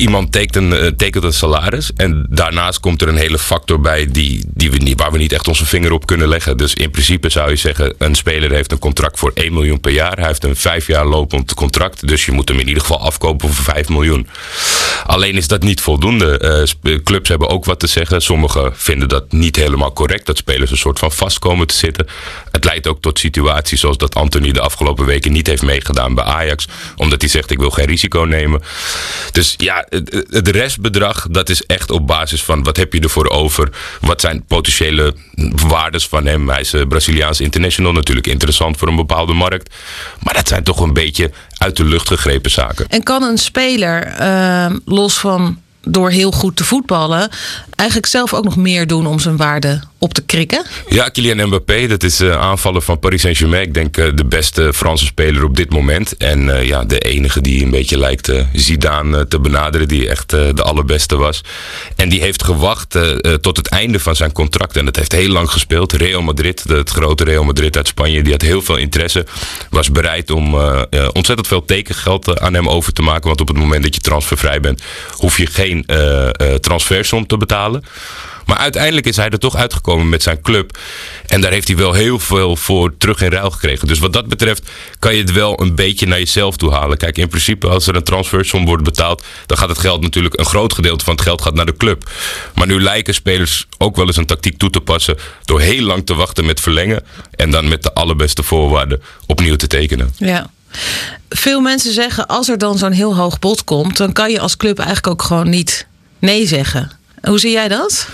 Iemand 0.00 0.32
tekent 0.32 0.72
een, 0.72 0.96
tekent 0.96 1.24
een 1.24 1.32
salaris. 1.32 1.92
En 1.96 2.26
daarnaast 2.28 2.80
komt 2.80 3.02
er 3.02 3.08
een 3.08 3.16
hele 3.16 3.38
factor 3.38 3.80
bij 3.80 4.06
die, 4.10 4.44
die 4.46 4.70
we 4.70 4.76
niet, 4.76 5.00
waar 5.00 5.12
we 5.12 5.18
niet 5.18 5.32
echt 5.32 5.48
onze 5.48 5.66
vinger 5.66 5.92
op 5.92 6.06
kunnen 6.06 6.28
leggen. 6.28 6.56
Dus 6.56 6.74
in 6.74 6.90
principe 6.90 7.28
zou 7.28 7.50
je 7.50 7.56
zeggen, 7.56 7.94
een 7.98 8.14
speler 8.14 8.50
heeft 8.50 8.72
een 8.72 8.78
contract 8.78 9.18
voor 9.18 9.30
1 9.34 9.52
miljoen 9.52 9.80
per 9.80 9.92
jaar. 9.92 10.16
Hij 10.16 10.26
heeft 10.26 10.44
een 10.44 10.56
vijf 10.56 10.86
jaar 10.86 11.06
lopend 11.06 11.54
contract. 11.54 12.08
Dus 12.08 12.24
je 12.24 12.32
moet 12.32 12.48
hem 12.48 12.58
in 12.58 12.68
ieder 12.68 12.82
geval 12.82 13.00
afkopen 13.00 13.52
voor 13.52 13.64
5 13.74 13.88
miljoen. 13.88 14.28
Alleen 15.06 15.34
is 15.34 15.48
dat 15.48 15.62
niet 15.62 15.80
voldoende. 15.80 16.66
Uh, 16.82 16.98
clubs 17.04 17.28
hebben 17.28 17.48
ook 17.48 17.64
wat 17.64 17.80
te 17.80 17.86
zeggen. 17.86 18.22
Sommigen 18.22 18.72
vinden 18.74 19.08
dat 19.08 19.32
niet 19.32 19.56
helemaal 19.56 19.92
correct. 19.92 20.26
Dat 20.26 20.36
spelers 20.36 20.70
een 20.70 20.76
soort 20.76 20.98
van 20.98 21.12
vast 21.12 21.38
komen 21.38 21.66
te 21.66 21.74
zitten. 21.74 22.06
Het 22.50 22.64
leidt 22.64 22.86
ook 22.86 23.00
tot 23.00 23.18
situaties 23.18 23.80
zoals 23.80 23.96
dat 23.96 24.14
Anthony 24.14 24.52
de 24.52 24.60
afgelopen 24.60 25.06
weken 25.06 25.32
niet 25.32 25.46
heeft 25.46 25.62
meegedaan 25.62 26.14
bij 26.14 26.24
Ajax. 26.24 26.66
Omdat 26.96 27.20
hij 27.20 27.30
zegt 27.30 27.50
ik 27.50 27.58
wil 27.58 27.70
geen 27.70 27.86
risico 27.86 28.20
nemen. 28.20 28.62
Dus 29.32 29.54
ja, 29.56 29.86
het 30.30 30.48
restbedrag, 30.48 31.26
dat 31.30 31.48
is 31.48 31.66
echt 31.66 31.90
op 31.90 32.06
basis 32.06 32.44
van 32.44 32.62
wat 32.62 32.76
heb 32.76 32.92
je 32.92 33.00
ervoor 33.00 33.28
over? 33.28 33.68
Wat 34.00 34.20
zijn 34.20 34.44
potentiële 34.44 35.14
waardes 35.68 36.08
van 36.08 36.26
hem? 36.26 36.48
Hij 36.48 36.60
is 36.60 36.74
Braziliaans 36.88 37.40
international, 37.40 37.92
natuurlijk 37.92 38.26
interessant 38.26 38.76
voor 38.76 38.88
een 38.88 38.96
bepaalde 38.96 39.32
markt. 39.32 39.74
Maar 40.22 40.34
dat 40.34 40.48
zijn 40.48 40.62
toch 40.62 40.80
een 40.80 40.92
beetje 40.92 41.30
uit 41.56 41.76
de 41.76 41.84
lucht 41.84 42.08
gegrepen 42.08 42.50
zaken. 42.50 42.88
En 42.88 43.02
kan 43.02 43.22
een 43.22 43.38
speler, 43.38 44.20
uh, 44.20 44.76
los 44.84 45.18
van 45.18 45.58
door 45.82 46.10
heel 46.10 46.32
goed 46.32 46.56
te 46.56 46.64
voetballen, 46.64 47.30
eigenlijk 47.74 48.10
zelf 48.10 48.34
ook 48.34 48.44
nog 48.44 48.56
meer 48.56 48.86
doen 48.86 49.06
om 49.06 49.18
zijn 49.18 49.36
waarde 49.36 49.80
op 50.00 50.14
te 50.14 50.22
krikken? 50.22 50.64
Ja, 50.88 51.08
Kylian 51.08 51.46
Mbappé, 51.46 51.86
dat 51.86 52.02
is 52.02 52.20
uh, 52.20 52.36
aanvaller 52.36 52.82
van 52.82 52.98
Paris 52.98 53.20
Saint-Germain. 53.20 53.62
Ik 53.62 53.74
denk 53.74 53.96
uh, 53.96 54.10
de 54.14 54.24
beste 54.24 54.72
Franse 54.74 55.04
speler 55.04 55.44
op 55.44 55.56
dit 55.56 55.70
moment. 55.70 56.16
En 56.16 56.46
uh, 56.46 56.66
ja, 56.66 56.84
de 56.84 56.98
enige 56.98 57.40
die 57.40 57.64
een 57.64 57.70
beetje 57.70 57.98
lijkt 57.98 58.32
Zidane 58.52 59.28
te 59.28 59.40
benaderen, 59.40 59.88
die 59.88 60.08
echt 60.08 60.30
de 60.30 60.62
allerbeste 60.62 61.16
was. 61.16 61.40
En 61.96 62.08
die 62.08 62.20
heeft 62.20 62.44
gewacht 62.44 62.98
tot 63.40 63.56
het 63.56 63.68
einde 63.68 64.00
van 64.00 64.16
zijn 64.16 64.32
contract. 64.32 64.76
En 64.76 64.84
dat 64.84 64.96
heeft 64.96 65.12
heel 65.12 65.28
lang 65.28 65.50
gespeeld. 65.50 65.92
Real 65.92 66.22
Madrid, 66.22 66.64
het 66.68 66.90
grote 66.90 67.24
Real 67.24 67.44
Madrid 67.44 67.76
uit 67.76 67.88
Spanje, 67.88 68.22
die 68.22 68.32
had 68.32 68.42
heel 68.42 68.62
veel 68.62 68.76
interesse. 68.76 69.26
Was 69.70 69.90
bereid 69.90 70.30
om 70.30 70.54
ontzettend 71.12 71.46
veel 71.46 71.64
tekengeld 71.64 72.40
aan 72.40 72.54
hem 72.54 72.68
over 72.68 72.92
te 72.92 73.02
maken. 73.02 73.26
Want 73.26 73.40
op 73.40 73.48
het 73.48 73.56
moment 73.56 73.82
dat 73.82 73.94
je 73.94 74.00
transfervrij 74.00 74.60
bent, 74.60 74.82
hoef 75.10 75.36
je 75.36 75.46
geen 75.46 75.86
transfersom 76.60 77.26
te 77.26 77.36
betalen. 77.36 77.84
Maar 78.46 78.56
uiteindelijk 78.56 79.06
is 79.06 79.16
hij 79.16 79.28
er 79.28 79.38
toch 79.38 79.56
uitgekomen 79.56 80.08
met 80.08 80.22
zijn 80.22 80.40
club. 80.40 80.78
En 81.26 81.40
daar 81.40 81.50
heeft 81.50 81.68
hij 81.68 81.76
wel 81.76 81.92
heel 81.92 82.18
veel 82.18 82.56
voor 82.56 82.96
terug 82.96 83.20
in 83.20 83.30
ruil 83.30 83.50
gekregen. 83.50 83.88
Dus 83.88 83.98
wat 83.98 84.12
dat 84.12 84.28
betreft 84.28 84.70
kan 84.98 85.14
je 85.14 85.20
het 85.20 85.32
wel 85.32 85.60
een 85.60 85.74
beetje 85.74 86.06
naar 86.06 86.18
jezelf 86.18 86.56
toe 86.56 86.72
halen. 86.72 86.96
Kijk, 86.96 87.18
in 87.18 87.28
principe 87.28 87.68
als 87.68 87.86
er 87.86 87.96
een 87.96 88.02
transfersom 88.02 88.64
wordt 88.64 88.84
betaald... 88.84 89.24
dan 89.46 89.58
gaat 89.58 89.68
het 89.68 89.78
geld 89.78 90.00
natuurlijk, 90.00 90.38
een 90.38 90.46
groot 90.46 90.72
gedeelte 90.72 91.04
van 91.04 91.14
het 91.14 91.22
geld 91.22 91.42
gaat 91.42 91.54
naar 91.54 91.66
de 91.66 91.76
club. 91.76 92.10
Maar 92.54 92.66
nu 92.66 92.82
lijken 92.82 93.14
spelers 93.14 93.66
ook 93.78 93.96
wel 93.96 94.06
eens 94.06 94.16
een 94.16 94.26
tactiek 94.26 94.58
toe 94.58 94.70
te 94.70 94.80
passen... 94.80 95.16
door 95.44 95.60
heel 95.60 95.82
lang 95.82 96.06
te 96.06 96.14
wachten 96.14 96.44
met 96.44 96.60
verlengen... 96.60 97.02
en 97.30 97.50
dan 97.50 97.68
met 97.68 97.82
de 97.82 97.94
allerbeste 97.94 98.42
voorwaarden 98.42 99.02
opnieuw 99.26 99.56
te 99.56 99.66
tekenen. 99.66 100.14
Ja. 100.16 100.50
Veel 101.28 101.60
mensen 101.60 101.92
zeggen, 101.92 102.26
als 102.26 102.48
er 102.48 102.58
dan 102.58 102.78
zo'n 102.78 102.92
heel 102.92 103.16
hoog 103.16 103.38
bod 103.38 103.64
komt... 103.64 103.96
dan 103.96 104.12
kan 104.12 104.30
je 104.30 104.40
als 104.40 104.56
club 104.56 104.78
eigenlijk 104.78 105.06
ook 105.06 105.22
gewoon 105.22 105.48
niet 105.48 105.86
nee 106.18 106.46
zeggen. 106.46 106.98
Hoe 107.22 107.38
zie 107.38 107.50
jij 107.50 107.68
dat? 107.68 108.08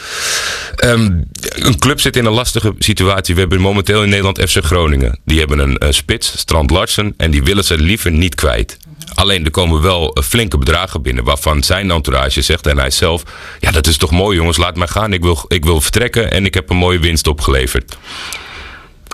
Um, 0.84 1.25
een 1.40 1.78
club 1.78 2.00
zit 2.00 2.16
in 2.16 2.25
een 2.25 2.32
lastige 2.32 2.75
situatie. 2.78 3.34
We 3.34 3.40
hebben 3.40 3.60
momenteel 3.60 4.02
in 4.02 4.08
Nederland 4.08 4.50
FC 4.50 4.64
Groningen. 4.64 5.18
Die 5.25 5.38
hebben 5.38 5.58
een 5.58 5.80
uh, 5.82 5.88
spits, 5.90 6.38
Strand 6.38 6.70
Larsen, 6.70 7.14
en 7.16 7.30
die 7.30 7.42
willen 7.42 7.64
ze 7.64 7.78
liever 7.78 8.10
niet 8.10 8.34
kwijt. 8.34 8.76
Alleen 9.14 9.44
er 9.44 9.50
komen 9.50 9.82
wel 9.82 10.12
eh, 10.12 10.22
flinke 10.22 10.58
bedragen 10.58 11.02
binnen 11.02 11.25
waarvan 11.25 11.62
zijn 11.62 11.90
entourage 11.90 12.42
zegt 12.42 12.66
en 12.66 12.78
hij 12.78 12.90
zelf: 12.90 13.22
Ja, 13.60 13.70
dat 13.70 13.86
is 13.86 13.96
toch 13.96 14.10
mooi, 14.10 14.36
jongens, 14.36 14.56
laat 14.56 14.76
mij 14.76 14.86
gaan. 14.86 15.12
Ik 15.12 15.22
wil, 15.22 15.44
ik 15.48 15.64
wil 15.64 15.80
vertrekken 15.80 16.30
en 16.30 16.44
ik 16.44 16.54
heb 16.54 16.70
een 16.70 16.76
mooie 16.76 16.98
winst 16.98 17.26
opgeleverd. 17.26 17.96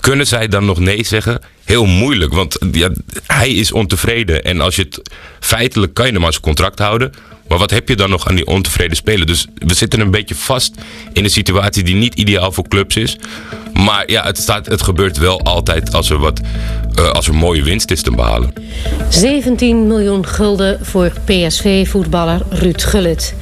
Kunnen 0.03 0.27
zij 0.27 0.49
dan 0.49 0.65
nog 0.65 0.79
nee 0.79 1.05
zeggen? 1.05 1.41
Heel 1.65 1.87
moeilijk, 1.87 2.35
want 2.35 2.59
ja, 2.73 2.91
hij 3.27 3.51
is 3.51 3.73
ontevreden. 3.73 4.45
En 4.45 4.61
als 4.61 4.77
je 4.77 4.83
het 4.83 5.11
feitelijk 5.41 5.95
kan 5.95 6.07
je 6.07 6.13
hem 6.13 6.25
als 6.25 6.41
contract 6.41 6.79
houden. 6.79 7.13
Maar 7.49 7.59
wat 7.59 7.71
heb 7.71 7.89
je 7.89 7.97
dan 7.97 8.11
nog 8.11 8.29
aan 8.29 8.35
die 8.35 8.47
ontevreden 8.47 8.97
speler? 8.97 9.27
Dus 9.27 9.47
we 9.55 9.75
zitten 9.75 10.01
een 10.01 10.11
beetje 10.11 10.35
vast 10.35 10.75
in 11.13 11.25
een 11.25 11.31
situatie 11.31 11.83
die 11.83 11.95
niet 11.95 12.15
ideaal 12.15 12.53
voor 12.53 12.69
clubs 12.69 12.97
is. 12.97 13.17
Maar 13.73 14.11
ja, 14.11 14.25
het, 14.25 14.39
staat, 14.39 14.67
het 14.67 14.83
gebeurt 14.83 15.19
wel 15.19 15.41
altijd 15.41 15.95
als 15.95 16.11
er, 16.11 16.19
wat, 16.19 16.41
uh, 16.99 17.11
als 17.11 17.29
er 17.29 17.35
mooie 17.35 17.63
winst 17.63 17.91
is 17.91 18.03
te 18.03 18.11
behalen. 18.11 18.53
17 19.09 19.87
miljoen 19.87 20.27
gulden 20.27 20.87
voor 20.87 21.13
PSV-voetballer 21.25 22.41
Ruud 22.51 22.83
Gullit. 22.83 23.35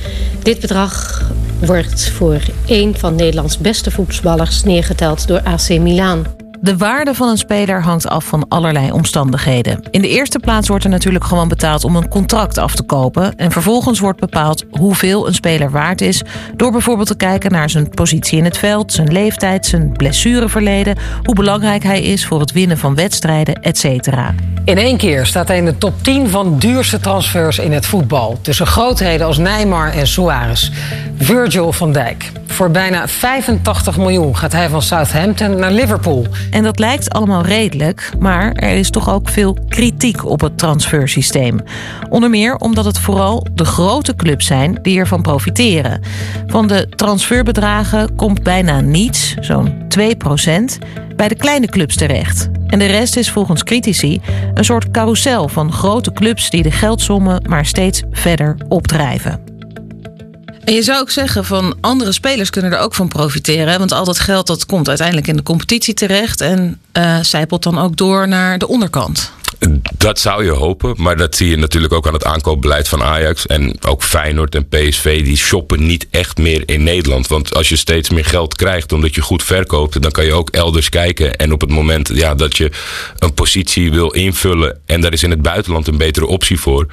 Dit 0.43 0.61
bedrag 0.61 1.23
wordt 1.59 2.11
voor 2.11 2.41
een 2.67 2.95
van 2.99 3.15
Nederlands 3.15 3.59
beste 3.59 3.91
voetballers 3.91 4.63
neergeteld 4.63 5.27
door 5.27 5.41
AC 5.43 5.69
Milan. 5.69 6.40
De 6.63 6.77
waarde 6.77 7.15
van 7.15 7.29
een 7.29 7.39
speler 7.39 7.83
hangt 7.83 8.09
af 8.09 8.25
van 8.25 8.49
allerlei 8.49 8.93
omstandigheden. 8.93 9.81
In 9.91 10.01
de 10.01 10.09
eerste 10.09 10.39
plaats 10.39 10.69
wordt 10.69 10.85
er 10.85 10.91
natuurlijk 10.91 11.25
gewoon 11.25 11.49
betaald 11.49 11.85
om 11.85 11.97
een 11.97 12.09
contract 12.09 12.59
af 12.59 12.75
te 12.75 12.83
kopen. 12.83 13.37
En 13.37 13.51
vervolgens 13.51 13.99
wordt 13.99 14.21
bepaald 14.21 14.65
hoeveel 14.71 15.27
een 15.27 15.35
speler 15.35 15.71
waard 15.71 16.01
is. 16.01 16.23
Door 16.57 16.73
bijvoorbeeld 16.73 17.09
te 17.09 17.17
kijken 17.17 17.51
naar 17.51 17.71
zijn 17.71 17.89
positie 17.89 18.39
in 18.39 18.45
het 18.45 18.59
veld, 18.59 18.93
zijn 18.93 19.13
leeftijd, 19.13 19.67
zijn 19.67 19.93
blessureverleden. 19.93 20.97
Hoe 21.23 21.35
belangrijk 21.35 21.83
hij 21.83 22.03
is 22.03 22.27
voor 22.27 22.41
het 22.41 22.53
winnen 22.53 22.79
van 22.79 22.95
wedstrijden, 22.95 23.55
etc. 23.55 24.07
In 24.65 24.79
één 24.79 24.97
keer 24.97 25.27
staat 25.27 25.49
hij 25.49 25.57
in 25.57 25.65
de 25.65 25.79
top 25.79 25.95
10 26.03 26.29
van 26.29 26.59
duurste 26.59 27.01
transfers 27.01 27.59
in 27.59 27.73
het 27.73 27.87
voetbal. 27.87 28.39
Tussen 28.43 28.67
grootheden 28.67 29.27
als 29.27 29.39
Neymar 29.39 29.93
en 29.93 30.07
Suarez. 30.07 30.71
Virgil 31.19 31.73
van 31.73 31.93
Dijk. 31.93 32.33
Voor 32.47 32.71
bijna 32.71 33.09
85 33.09 33.97
miljoen 33.97 34.37
gaat 34.37 34.53
hij 34.53 34.69
van 34.69 34.83
Southampton 34.83 35.59
naar 35.59 35.71
Liverpool. 35.71 36.27
En 36.51 36.63
dat 36.63 36.79
lijkt 36.79 37.11
allemaal 37.11 37.43
redelijk, 37.43 38.11
maar 38.19 38.53
er 38.53 38.77
is 38.77 38.91
toch 38.91 39.11
ook 39.11 39.29
veel 39.29 39.57
kritiek 39.69 40.25
op 40.25 40.41
het 40.41 40.59
transfersysteem. 40.59 41.61
Onder 42.09 42.31
meer 42.31 42.57
omdat 42.57 42.85
het 42.85 42.99
vooral 42.99 43.47
de 43.55 43.65
grote 43.65 44.17
clubs 44.17 44.47
zijn 44.47 44.79
die 44.83 44.99
ervan 44.99 45.23
profiteren. 45.23 46.01
Van 46.47 46.67
de 46.67 46.89
transferbedragen 46.89 48.15
komt 48.17 48.43
bijna 48.43 48.81
niets, 48.81 49.35
zo'n 49.41 49.75
2% 49.99 50.87
bij 51.17 51.29
de 51.29 51.35
kleine 51.35 51.67
clubs 51.67 51.97
terecht. 51.97 52.49
En 52.67 52.79
de 52.79 52.87
rest 52.87 53.17
is 53.17 53.31
volgens 53.31 53.65
critici 53.65 54.21
een 54.55 54.65
soort 54.65 54.91
carousel 54.91 55.49
van 55.49 55.73
grote 55.73 56.13
clubs 56.13 56.51
die 56.51 56.63
de 56.63 56.71
geldsommen 56.71 57.43
maar 57.49 57.67
steeds 57.67 58.03
verder 58.11 58.57
opdrijven. 58.69 59.50
En 60.65 60.75
je 60.75 60.83
zou 60.83 61.01
ook 61.01 61.11
zeggen 61.11 61.45
van 61.45 61.77
andere 61.81 62.13
spelers 62.13 62.51
kunnen 62.51 62.73
er 62.73 62.79
ook 62.79 62.95
van 62.95 63.09
profiteren. 63.09 63.79
Want 63.79 63.93
al 63.93 64.05
dat 64.05 64.19
geld 64.19 64.47
dat 64.47 64.67
komt 64.67 64.89
uiteindelijk 64.89 65.27
in 65.27 65.37
de 65.37 65.43
competitie 65.43 65.95
terecht. 65.95 66.41
En 66.41 66.81
uh, 66.93 67.21
zijpelt 67.23 67.63
dan 67.63 67.79
ook 67.79 67.97
door 67.97 68.29
naar 68.29 68.59
de 68.59 68.69
onderkant. 68.69 69.33
Dat 69.97 70.19
zou 70.19 70.45
je 70.45 70.51
hopen, 70.51 70.95
maar 70.97 71.17
dat 71.17 71.37
zie 71.37 71.49
je 71.49 71.57
natuurlijk 71.57 71.93
ook 71.93 72.07
aan 72.07 72.13
het 72.13 72.25
aankoopbeleid 72.25 72.89
van 72.89 73.03
Ajax. 73.03 73.47
En 73.47 73.77
ook 73.87 74.03
Feyenoord 74.03 74.55
en 74.55 74.69
PSV, 74.69 75.25
die 75.25 75.37
shoppen 75.37 75.87
niet 75.87 76.07
echt 76.11 76.39
meer 76.39 76.63
in 76.67 76.83
Nederland. 76.83 77.27
Want 77.27 77.55
als 77.55 77.69
je 77.69 77.77
steeds 77.77 78.11
meer 78.11 78.25
geld 78.25 78.57
krijgt 78.57 78.93
omdat 78.93 79.15
je 79.15 79.21
goed 79.21 79.43
verkoopt, 79.43 80.03
dan 80.03 80.11
kan 80.11 80.25
je 80.25 80.33
ook 80.33 80.51
elders 80.51 80.89
kijken. 80.89 81.37
En 81.37 81.53
op 81.53 81.61
het 81.61 81.71
moment 81.71 82.11
ja, 82.15 82.35
dat 82.35 82.57
je 82.57 82.71
een 83.19 83.35
positie 83.35 83.93
wil 83.93 84.11
invullen 84.11 84.79
en 84.87 85.01
daar 85.01 85.13
is 85.13 85.23
in 85.23 85.31
het 85.31 85.43
buitenland 85.43 85.87
een 85.87 85.99
betere 85.99 86.27
optie 86.27 86.61
voor 86.61 86.87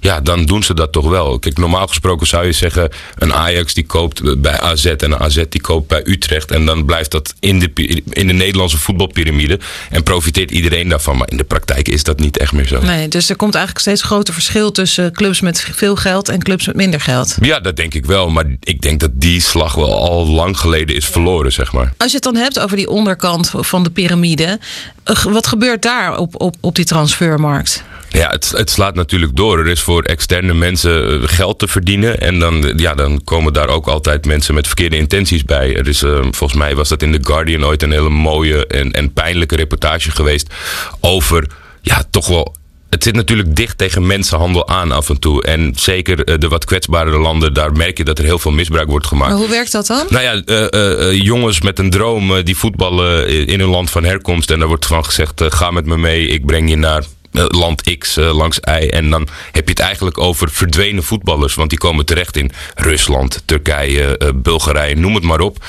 ja, 0.00 0.20
dan 0.20 0.44
doen 0.44 0.62
ze 0.62 0.74
dat 0.74 0.92
toch 0.92 1.08
wel. 1.08 1.38
Kijk, 1.38 1.58
normaal 1.58 1.86
gesproken 1.86 2.26
zou 2.26 2.46
je 2.46 2.52
zeggen, 2.52 2.90
een 3.18 3.34
Ajax 3.34 3.74
die 3.74 3.86
koopt 3.86 4.40
bij 4.40 4.60
AZ 4.60 4.84
en 4.84 5.12
een 5.12 5.18
AZ 5.18 5.42
die 5.48 5.60
koopt 5.60 5.88
bij 5.88 6.02
Utrecht. 6.04 6.50
En 6.50 6.66
dan 6.66 6.84
blijft 6.84 7.10
dat 7.10 7.34
in 7.40 7.58
de, 7.58 8.02
in 8.10 8.26
de 8.26 8.32
Nederlandse 8.32 8.78
voetbalpyramide 8.78 9.58
en 9.90 10.02
profiteert 10.02 10.50
iedereen 10.50 10.88
daarvan. 10.88 11.16
Maar 11.16 11.30
in 11.30 11.36
de 11.36 11.44
praktijk 11.44 11.88
is 11.88 12.02
dat 12.02 12.18
niet 12.18 12.38
echt 12.38 12.52
meer 12.52 12.66
zo. 12.66 12.80
Nee, 12.80 13.08
dus 13.08 13.30
er 13.30 13.36
komt 13.36 13.54
eigenlijk 13.54 13.84
steeds 13.84 14.02
groter 14.02 14.34
verschil 14.34 14.72
tussen 14.72 15.12
clubs 15.12 15.40
met 15.40 15.66
veel 15.72 15.96
geld 15.96 16.28
en 16.28 16.42
clubs 16.42 16.66
met 16.66 16.76
minder 16.76 17.00
geld. 17.00 17.36
Ja, 17.40 17.60
dat 17.60 17.76
denk 17.76 17.94
ik 17.94 18.06
wel. 18.06 18.30
Maar 18.30 18.44
ik 18.60 18.80
denk 18.80 19.00
dat 19.00 19.10
die 19.14 19.40
slag 19.40 19.74
wel 19.74 20.08
al 20.08 20.26
lang 20.26 20.58
geleden 20.58 20.96
is 20.96 21.06
verloren, 21.06 21.52
zeg 21.52 21.72
maar. 21.72 21.92
Als 21.96 22.10
je 22.10 22.14
het 22.14 22.24
dan 22.24 22.36
hebt 22.36 22.58
over 22.60 22.76
die 22.76 22.88
onderkant 22.88 23.50
van 23.54 23.82
de 23.82 23.90
piramide, 23.90 24.58
eh, 25.04 25.22
wat 25.22 25.46
gebeurt 25.46 25.82
daar 25.82 26.18
op, 26.18 26.40
op, 26.40 26.56
op 26.60 26.74
die 26.74 26.84
transfermarkt? 26.84 27.84
Ja, 28.08 28.30
het, 28.30 28.50
het, 28.50 28.70
slaat 28.70 28.94
natuurlijk 28.94 29.36
door. 29.36 29.58
Er 29.58 29.66
is 29.66 29.80
voor 29.80 30.02
externe 30.02 30.54
mensen 30.54 31.22
eh, 31.22 31.28
geld 31.28 31.58
te 31.58 31.68
verdienen. 31.68 32.20
En 32.20 32.38
dan, 32.38 32.72
ja, 32.76 32.94
dan 32.94 33.24
komen 33.24 33.52
daar 33.52 33.68
ook 33.68 33.86
altijd 33.86 34.26
mensen 34.26 34.54
met 34.54 34.66
verkeerde 34.66 34.96
intenties 34.96 35.44
bij. 35.44 35.76
Er 35.76 35.88
is, 35.88 36.02
uh, 36.02 36.18
volgens 36.20 36.54
mij 36.54 36.74
was 36.74 36.88
dat 36.88 37.02
in 37.02 37.12
The 37.12 37.28
Guardian 37.28 37.64
ooit 37.64 37.82
een 37.82 37.92
hele 37.92 38.08
mooie 38.08 38.66
en, 38.66 38.92
en 38.92 39.12
pijnlijke 39.12 39.56
reportage 39.56 40.10
geweest. 40.10 40.54
Over 41.00 41.46
ja, 41.82 42.02
toch 42.10 42.26
wel 42.26 42.56
het 42.90 43.02
zit 43.02 43.14
natuurlijk 43.14 43.56
dicht 43.56 43.78
tegen 43.78 44.06
mensenhandel 44.06 44.68
aan 44.68 44.92
af 44.92 45.08
en 45.08 45.20
toe. 45.20 45.42
En 45.42 45.72
zeker 45.76 46.24
eh, 46.24 46.38
de 46.38 46.48
wat 46.48 46.64
kwetsbare 46.64 47.18
landen, 47.18 47.54
daar 47.54 47.72
merk 47.72 47.96
je 47.96 48.04
dat 48.04 48.18
er 48.18 48.24
heel 48.24 48.38
veel 48.38 48.52
misbruik 48.52 48.88
wordt 48.88 49.06
gemaakt. 49.06 49.30
Maar 49.30 49.40
hoe 49.40 49.48
werkt 49.48 49.72
dat 49.72 49.86
dan? 49.86 50.06
Nou 50.08 50.22
ja, 50.22 50.42
uh, 50.46 50.66
uh, 50.70 51.22
jongens 51.22 51.60
met 51.60 51.78
een 51.78 51.90
droom 51.90 52.42
die 52.42 52.56
voetballen 52.56 53.28
in 53.46 53.60
hun 53.60 53.68
land 53.68 53.90
van 53.90 54.04
herkomst. 54.04 54.50
En 54.50 54.58
daar 54.58 54.68
wordt 54.68 54.86
van 54.86 55.04
gezegd, 55.04 55.42
ga 55.48 55.70
met 55.70 55.86
me 55.86 55.96
mee, 55.96 56.26
ik 56.26 56.46
breng 56.46 56.70
je 56.70 56.76
naar 56.76 57.02
eh, 57.02 57.08
land 57.32 57.98
X 57.98 58.16
eh, 58.16 58.36
langs 58.36 58.58
Y. 58.58 58.88
En 58.88 59.10
dan 59.10 59.28
heb 59.52 59.64
je 59.64 59.70
het 59.70 59.80
eigenlijk 59.80 60.18
over 60.18 60.50
verdwenen 60.50 61.02
voetballers. 61.02 61.54
Want 61.54 61.70
die 61.70 61.78
komen 61.78 62.06
terecht 62.06 62.36
in 62.36 62.50
Rusland, 62.74 63.42
Turkije, 63.44 64.20
uh, 64.22 64.28
Bulgarije, 64.34 64.94
noem 64.94 65.14
het 65.14 65.24
maar 65.24 65.40
op. 65.40 65.64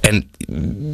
En 0.00 0.30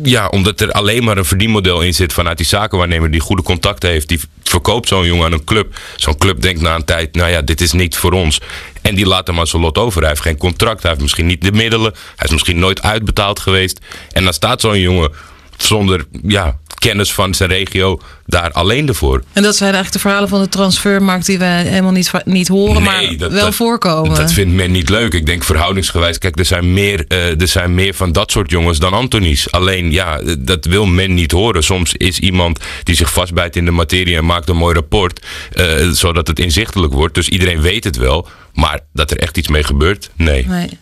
ja, 0.02 0.28
omdat 0.28 0.60
er 0.60 0.72
alleen 0.72 1.04
maar 1.04 1.18
een 1.18 1.24
verdienmodel 1.24 1.80
in 1.80 1.94
zit 1.94 2.12
vanuit 2.12 2.36
die 2.36 2.46
zakenwaarnemer 2.46 3.10
die 3.10 3.20
goede 3.20 3.42
contacten 3.42 3.90
heeft. 3.90 4.08
Die 4.08 4.20
verkoopt 4.42 4.88
zo'n 4.88 5.06
jongen 5.06 5.24
aan 5.24 5.32
een 5.32 5.44
club. 5.44 5.78
Zo'n 5.96 6.18
club 6.18 6.42
denkt 6.42 6.60
na 6.60 6.74
een 6.74 6.84
tijd, 6.84 7.14
nou 7.14 7.30
ja, 7.30 7.42
dit 7.42 7.60
is 7.60 7.72
niet 7.72 7.96
voor 7.96 8.12
ons. 8.12 8.40
En 8.82 8.94
die 8.94 9.06
laat 9.06 9.26
hem 9.26 9.36
maar 9.36 9.46
zijn 9.46 9.62
lot 9.62 9.78
over. 9.78 10.00
Hij 10.00 10.08
heeft 10.08 10.22
geen 10.22 10.36
contract, 10.36 10.80
hij 10.80 10.90
heeft 10.90 11.02
misschien 11.02 11.26
niet 11.26 11.42
de 11.42 11.52
middelen. 11.52 11.92
Hij 12.16 12.26
is 12.26 12.30
misschien 12.32 12.58
nooit 12.58 12.82
uitbetaald 12.82 13.40
geweest. 13.40 13.80
En 14.12 14.24
dan 14.24 14.32
staat 14.32 14.60
zo'n 14.60 14.80
jongen 14.80 15.10
zonder 15.56 16.04
ja, 16.22 16.58
kennis 16.82 17.12
van 17.12 17.34
zijn 17.34 17.50
regio 17.50 18.00
daar 18.26 18.52
alleen 18.52 18.88
ervoor. 18.88 19.22
En 19.32 19.42
dat 19.42 19.56
zijn 19.56 19.74
eigenlijk 19.74 19.92
de 19.92 20.08
verhalen 20.08 20.28
van 20.28 20.40
de 20.40 20.48
transfermarkt 20.48 21.26
die 21.26 21.38
wij 21.38 21.62
helemaal 21.62 21.92
niet, 21.92 22.10
niet 22.24 22.48
horen, 22.48 22.82
maar 22.82 23.14
wel 23.18 23.52
voorkomen. 23.52 24.14
Dat 24.16 24.32
vindt 24.32 24.54
men 24.54 24.70
niet 24.70 24.88
leuk. 24.88 25.12
Ik 25.12 25.26
denk 25.26 25.44
verhoudingsgewijs, 25.44 26.18
kijk, 26.18 26.38
er 26.38 26.44
zijn, 26.44 26.72
meer, 26.72 27.04
uh, 27.08 27.40
er 27.40 27.48
zijn 27.48 27.74
meer 27.74 27.94
van 27.94 28.12
dat 28.12 28.30
soort 28.30 28.50
jongens 28.50 28.78
dan 28.78 28.92
Antonies. 28.92 29.50
Alleen, 29.50 29.92
ja, 29.92 30.20
dat 30.38 30.64
wil 30.64 30.86
men 30.86 31.14
niet 31.14 31.30
horen. 31.32 31.62
Soms 31.62 31.92
is 31.92 32.18
iemand 32.18 32.60
die 32.82 32.94
zich 32.94 33.12
vastbijt 33.12 33.56
in 33.56 33.64
de 33.64 33.70
materie 33.70 34.16
en 34.16 34.24
maakt 34.24 34.48
een 34.48 34.56
mooi 34.56 34.74
rapport, 34.74 35.26
uh, 35.54 35.90
zodat 35.90 36.26
het 36.26 36.38
inzichtelijk 36.38 36.92
wordt. 36.92 37.14
Dus 37.14 37.28
iedereen 37.28 37.60
weet 37.60 37.84
het 37.84 37.96
wel. 37.96 38.28
Maar 38.52 38.80
dat 38.92 39.10
er 39.10 39.18
echt 39.18 39.36
iets 39.36 39.48
mee 39.48 39.64
gebeurt, 39.64 40.10
nee. 40.16 40.46
nee. 40.46 40.78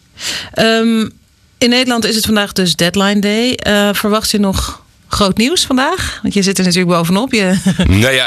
Um, 0.58 1.10
in 1.58 1.68
Nederland 1.68 2.04
is 2.04 2.14
het 2.16 2.24
vandaag 2.24 2.52
dus 2.52 2.76
deadline 2.76 3.20
day. 3.20 3.58
Uh, 3.66 3.88
verwacht 3.92 4.30
je 4.30 4.38
nog 4.38 4.82
groot 5.10 5.36
nieuws 5.36 5.66
vandaag? 5.66 6.18
Want 6.22 6.34
je 6.34 6.42
zit 6.42 6.58
er 6.58 6.64
natuurlijk 6.64 6.96
bovenop. 6.96 7.32
Je... 7.32 7.58
Nou 7.86 8.14
ja, 8.14 8.26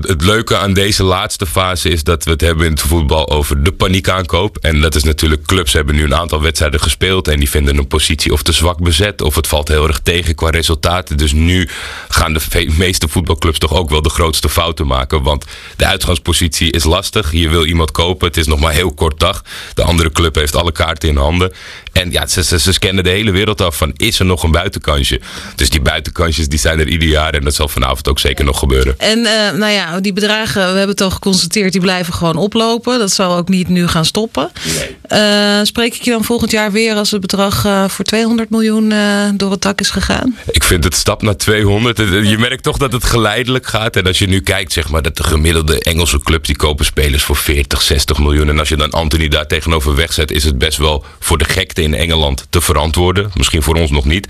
het 0.00 0.22
leuke 0.22 0.56
aan 0.56 0.72
deze 0.72 1.02
laatste 1.02 1.46
fase 1.46 1.88
is 1.88 2.02
dat 2.02 2.24
we 2.24 2.30
het 2.30 2.40
hebben 2.40 2.66
in 2.66 2.72
het 2.72 2.80
voetbal 2.80 3.30
over 3.30 3.62
de 3.62 3.72
paniekaankoop. 3.72 4.56
En 4.56 4.80
dat 4.80 4.94
is 4.94 5.02
natuurlijk, 5.02 5.46
clubs 5.46 5.72
hebben 5.72 5.94
nu 5.94 6.04
een 6.04 6.14
aantal 6.14 6.40
wedstrijden 6.40 6.80
gespeeld 6.80 7.28
en 7.28 7.38
die 7.38 7.50
vinden 7.50 7.76
een 7.76 7.86
positie 7.86 8.32
of 8.32 8.42
te 8.42 8.52
zwak 8.52 8.82
bezet 8.82 9.22
of 9.22 9.34
het 9.34 9.46
valt 9.46 9.68
heel 9.68 9.86
erg 9.86 10.00
tegen 10.02 10.34
qua 10.34 10.50
resultaten. 10.50 11.16
Dus 11.16 11.32
nu 11.32 11.68
gaan 12.08 12.32
de 12.32 12.66
meeste 12.76 13.08
voetbalclubs 13.08 13.58
toch 13.58 13.72
ook 13.72 13.90
wel 13.90 14.02
de 14.02 14.10
grootste 14.10 14.48
fouten 14.48 14.86
maken. 14.86 15.22
Want 15.22 15.44
de 15.76 15.86
uitgangspositie 15.86 16.72
is 16.72 16.84
lastig. 16.84 17.32
Je 17.32 17.48
wil 17.48 17.64
iemand 17.64 17.90
kopen, 17.90 18.26
het 18.26 18.36
is 18.36 18.46
nog 18.46 18.60
maar 18.60 18.72
heel 18.72 18.92
kort 18.92 19.20
dag. 19.20 19.44
De 19.74 19.82
andere 19.82 20.12
club 20.12 20.34
heeft 20.34 20.56
alle 20.56 20.72
kaarten 20.72 21.08
in 21.08 21.16
handen. 21.16 21.52
En 21.92 22.10
ja, 22.10 22.26
ze, 22.26 22.58
ze, 22.58 22.72
scannen 22.72 23.04
de 23.04 23.10
hele 23.10 23.30
wereld 23.30 23.60
af 23.60 23.76
van 23.76 23.92
is 23.96 24.18
er 24.18 24.24
nog 24.24 24.42
een 24.42 24.50
buitenkansje. 24.50 25.20
Dus 25.54 25.70
die 25.70 25.80
buitenkansjes 25.90 26.48
die 26.48 26.58
zijn 26.58 26.78
er 26.78 26.88
ieder 26.88 27.08
jaar 27.08 27.34
en 27.34 27.44
dat 27.44 27.54
zal 27.54 27.68
vanavond 27.68 28.08
ook 28.08 28.18
zeker 28.18 28.44
nog 28.44 28.58
gebeuren. 28.58 28.94
En 28.98 29.18
uh, 29.18 29.50
nou 29.50 29.72
ja, 29.72 30.00
die 30.00 30.12
bedragen, 30.12 30.60
we 30.60 30.78
hebben 30.78 30.88
het 30.88 31.00
al 31.00 31.10
geconstateerd, 31.10 31.72
die 31.72 31.80
blijven 31.80 32.14
gewoon 32.14 32.36
oplopen. 32.36 32.98
Dat 32.98 33.12
zal 33.12 33.36
ook 33.36 33.48
niet 33.48 33.68
nu 33.68 33.86
gaan 33.86 34.04
stoppen. 34.04 34.50
Nee. 34.64 34.96
Uh, 35.20 35.60
spreek 35.62 35.94
ik 35.94 36.02
je 36.02 36.10
dan 36.10 36.24
volgend 36.24 36.50
jaar 36.50 36.72
weer 36.72 36.94
als 36.94 37.10
het 37.10 37.20
bedrag 37.20 37.64
uh, 37.66 37.88
voor 37.88 38.04
200 38.04 38.50
miljoen 38.50 38.92
door 39.34 39.50
het 39.50 39.62
dak 39.62 39.80
is 39.80 39.90
gegaan? 39.90 40.36
Ik 40.50 40.64
vind 40.64 40.84
het 40.84 40.94
stap 40.94 41.22
naar 41.22 41.36
200. 41.36 41.96
Je 41.98 42.36
merkt 42.38 42.62
toch 42.62 42.76
dat 42.76 42.92
het 42.92 43.04
geleidelijk 43.04 43.66
gaat. 43.66 43.96
En 43.96 44.06
als 44.06 44.18
je 44.18 44.26
nu 44.26 44.40
kijkt, 44.40 44.72
zeg 44.72 44.88
maar, 44.90 45.02
dat 45.02 45.16
de 45.16 45.22
gemiddelde 45.22 45.80
Engelse 45.82 46.18
club 46.18 46.44
die 46.44 46.56
kopen 46.56 46.84
spelers 46.84 47.22
voor 47.22 47.36
40, 47.36 47.82
60 47.82 48.18
miljoen. 48.18 48.48
En 48.48 48.58
als 48.58 48.68
je 48.68 48.76
dan 48.76 48.90
Anthony 48.90 49.28
daar 49.28 49.46
tegenover 49.46 49.94
wegzet, 49.94 50.30
is 50.30 50.44
het 50.44 50.58
best 50.58 50.78
wel 50.78 51.04
voor 51.18 51.38
de 51.38 51.44
gekte 51.44 51.82
in 51.82 51.94
Engeland 51.94 52.46
te 52.50 52.60
verantwoorden. 52.60 53.30
Misschien 53.34 53.62
voor 53.62 53.74
ons 53.74 53.90
nog 53.90 54.04
niet. 54.04 54.28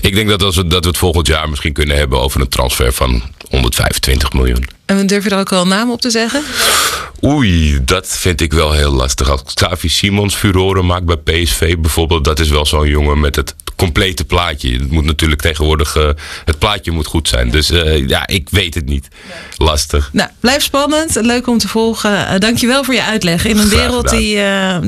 Ik 0.00 0.14
denk 0.14 0.28
dat, 0.28 0.42
als 0.42 0.56
we, 0.56 0.66
dat 0.66 0.82
we 0.82 0.88
het 0.88 0.98
volgend 1.00 1.26
jaar 1.26 1.48
misschien 1.48 1.72
kunnen 1.72 1.96
hebben 1.96 2.20
over 2.20 2.40
een 2.40 2.48
transfer 2.48 2.92
van 2.92 3.22
125 3.48 4.32
miljoen. 4.32 4.68
En 4.86 5.06
durf 5.06 5.24
je 5.24 5.30
er 5.30 5.38
ook 5.38 5.50
wel 5.50 5.62
een 5.62 5.68
naam 5.68 5.90
op 5.90 6.00
te 6.00 6.10
zeggen? 6.10 6.42
Oei, 7.24 7.84
dat 7.84 8.06
vind 8.08 8.40
ik 8.40 8.52
wel 8.52 8.72
heel 8.72 8.92
lastig. 8.92 9.30
Als 9.30 9.42
Xavi 9.54 9.88
Simons 9.88 10.34
furoren 10.34 10.86
maakt 10.86 11.04
bij 11.04 11.16
PSV 11.16 11.76
bijvoorbeeld, 11.76 12.24
dat 12.24 12.38
is 12.38 12.48
wel 12.48 12.66
zo'n 12.66 12.88
jongen 12.88 13.20
met 13.20 13.36
het 13.36 13.54
complete 13.80 14.24
plaatje. 14.24 14.72
Het 14.72 14.90
moet 14.90 15.04
natuurlijk 15.04 15.40
tegenwoordig, 15.40 15.96
uh, 15.96 16.08
het 16.44 16.58
plaatje 16.58 16.90
moet 16.90 17.06
goed 17.06 17.28
zijn. 17.28 17.50
Dus 17.50 17.70
uh, 17.70 18.08
ja, 18.08 18.26
ik 18.26 18.48
weet 18.50 18.74
het 18.74 18.86
niet. 18.86 19.08
Lastig. 19.56 20.10
Nou, 20.12 20.28
blijf 20.40 20.62
spannend. 20.62 21.14
Leuk 21.20 21.46
om 21.46 21.58
te 21.58 21.68
volgen. 21.68 22.10
Uh, 22.10 22.38
dankjewel 22.38 22.84
voor 22.84 22.94
je 22.94 23.04
uitleg. 23.04 23.44
In 23.44 23.58
een 23.58 23.66
Graag 23.66 23.80
wereld 23.80 24.08
die, 24.08 24.38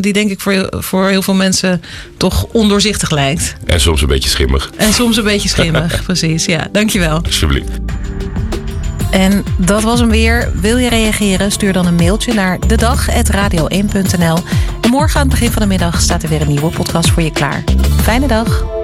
die 0.00 0.12
denk 0.12 0.30
ik 0.30 0.40
voor, 0.40 0.68
voor 0.70 1.08
heel 1.08 1.22
veel 1.22 1.34
mensen 1.34 1.82
toch 2.16 2.44
ondoorzichtig 2.44 3.10
lijkt. 3.10 3.54
En 3.66 3.80
soms 3.80 4.02
een 4.02 4.08
beetje 4.08 4.28
schimmig. 4.28 4.70
En 4.76 4.92
soms 4.92 5.16
een 5.16 5.24
beetje 5.24 5.48
schimmig, 5.48 6.02
precies. 6.04 6.44
Ja, 6.44 6.68
dankjewel. 6.72 7.20
Alsjeblieft. 7.24 7.70
En 9.12 9.44
dat 9.56 9.82
was 9.82 10.00
hem 10.00 10.10
weer. 10.10 10.50
Wil 10.54 10.76
je 10.76 10.88
reageren? 10.88 11.52
Stuur 11.52 11.72
dan 11.72 11.86
een 11.86 11.94
mailtje 11.94 12.34
naar 12.34 12.58
dedag.radio1.nl. 12.66 14.38
En 14.80 14.90
morgen 14.90 15.20
aan 15.20 15.28
het 15.28 15.38
begin 15.38 15.50
van 15.50 15.62
de 15.62 15.68
middag 15.68 16.00
staat 16.00 16.22
er 16.22 16.28
weer 16.28 16.40
een 16.40 16.48
nieuwe 16.48 16.70
podcast 16.70 17.10
voor 17.10 17.22
je 17.22 17.32
klaar. 17.32 17.64
Fijne 18.02 18.26
dag. 18.26 18.81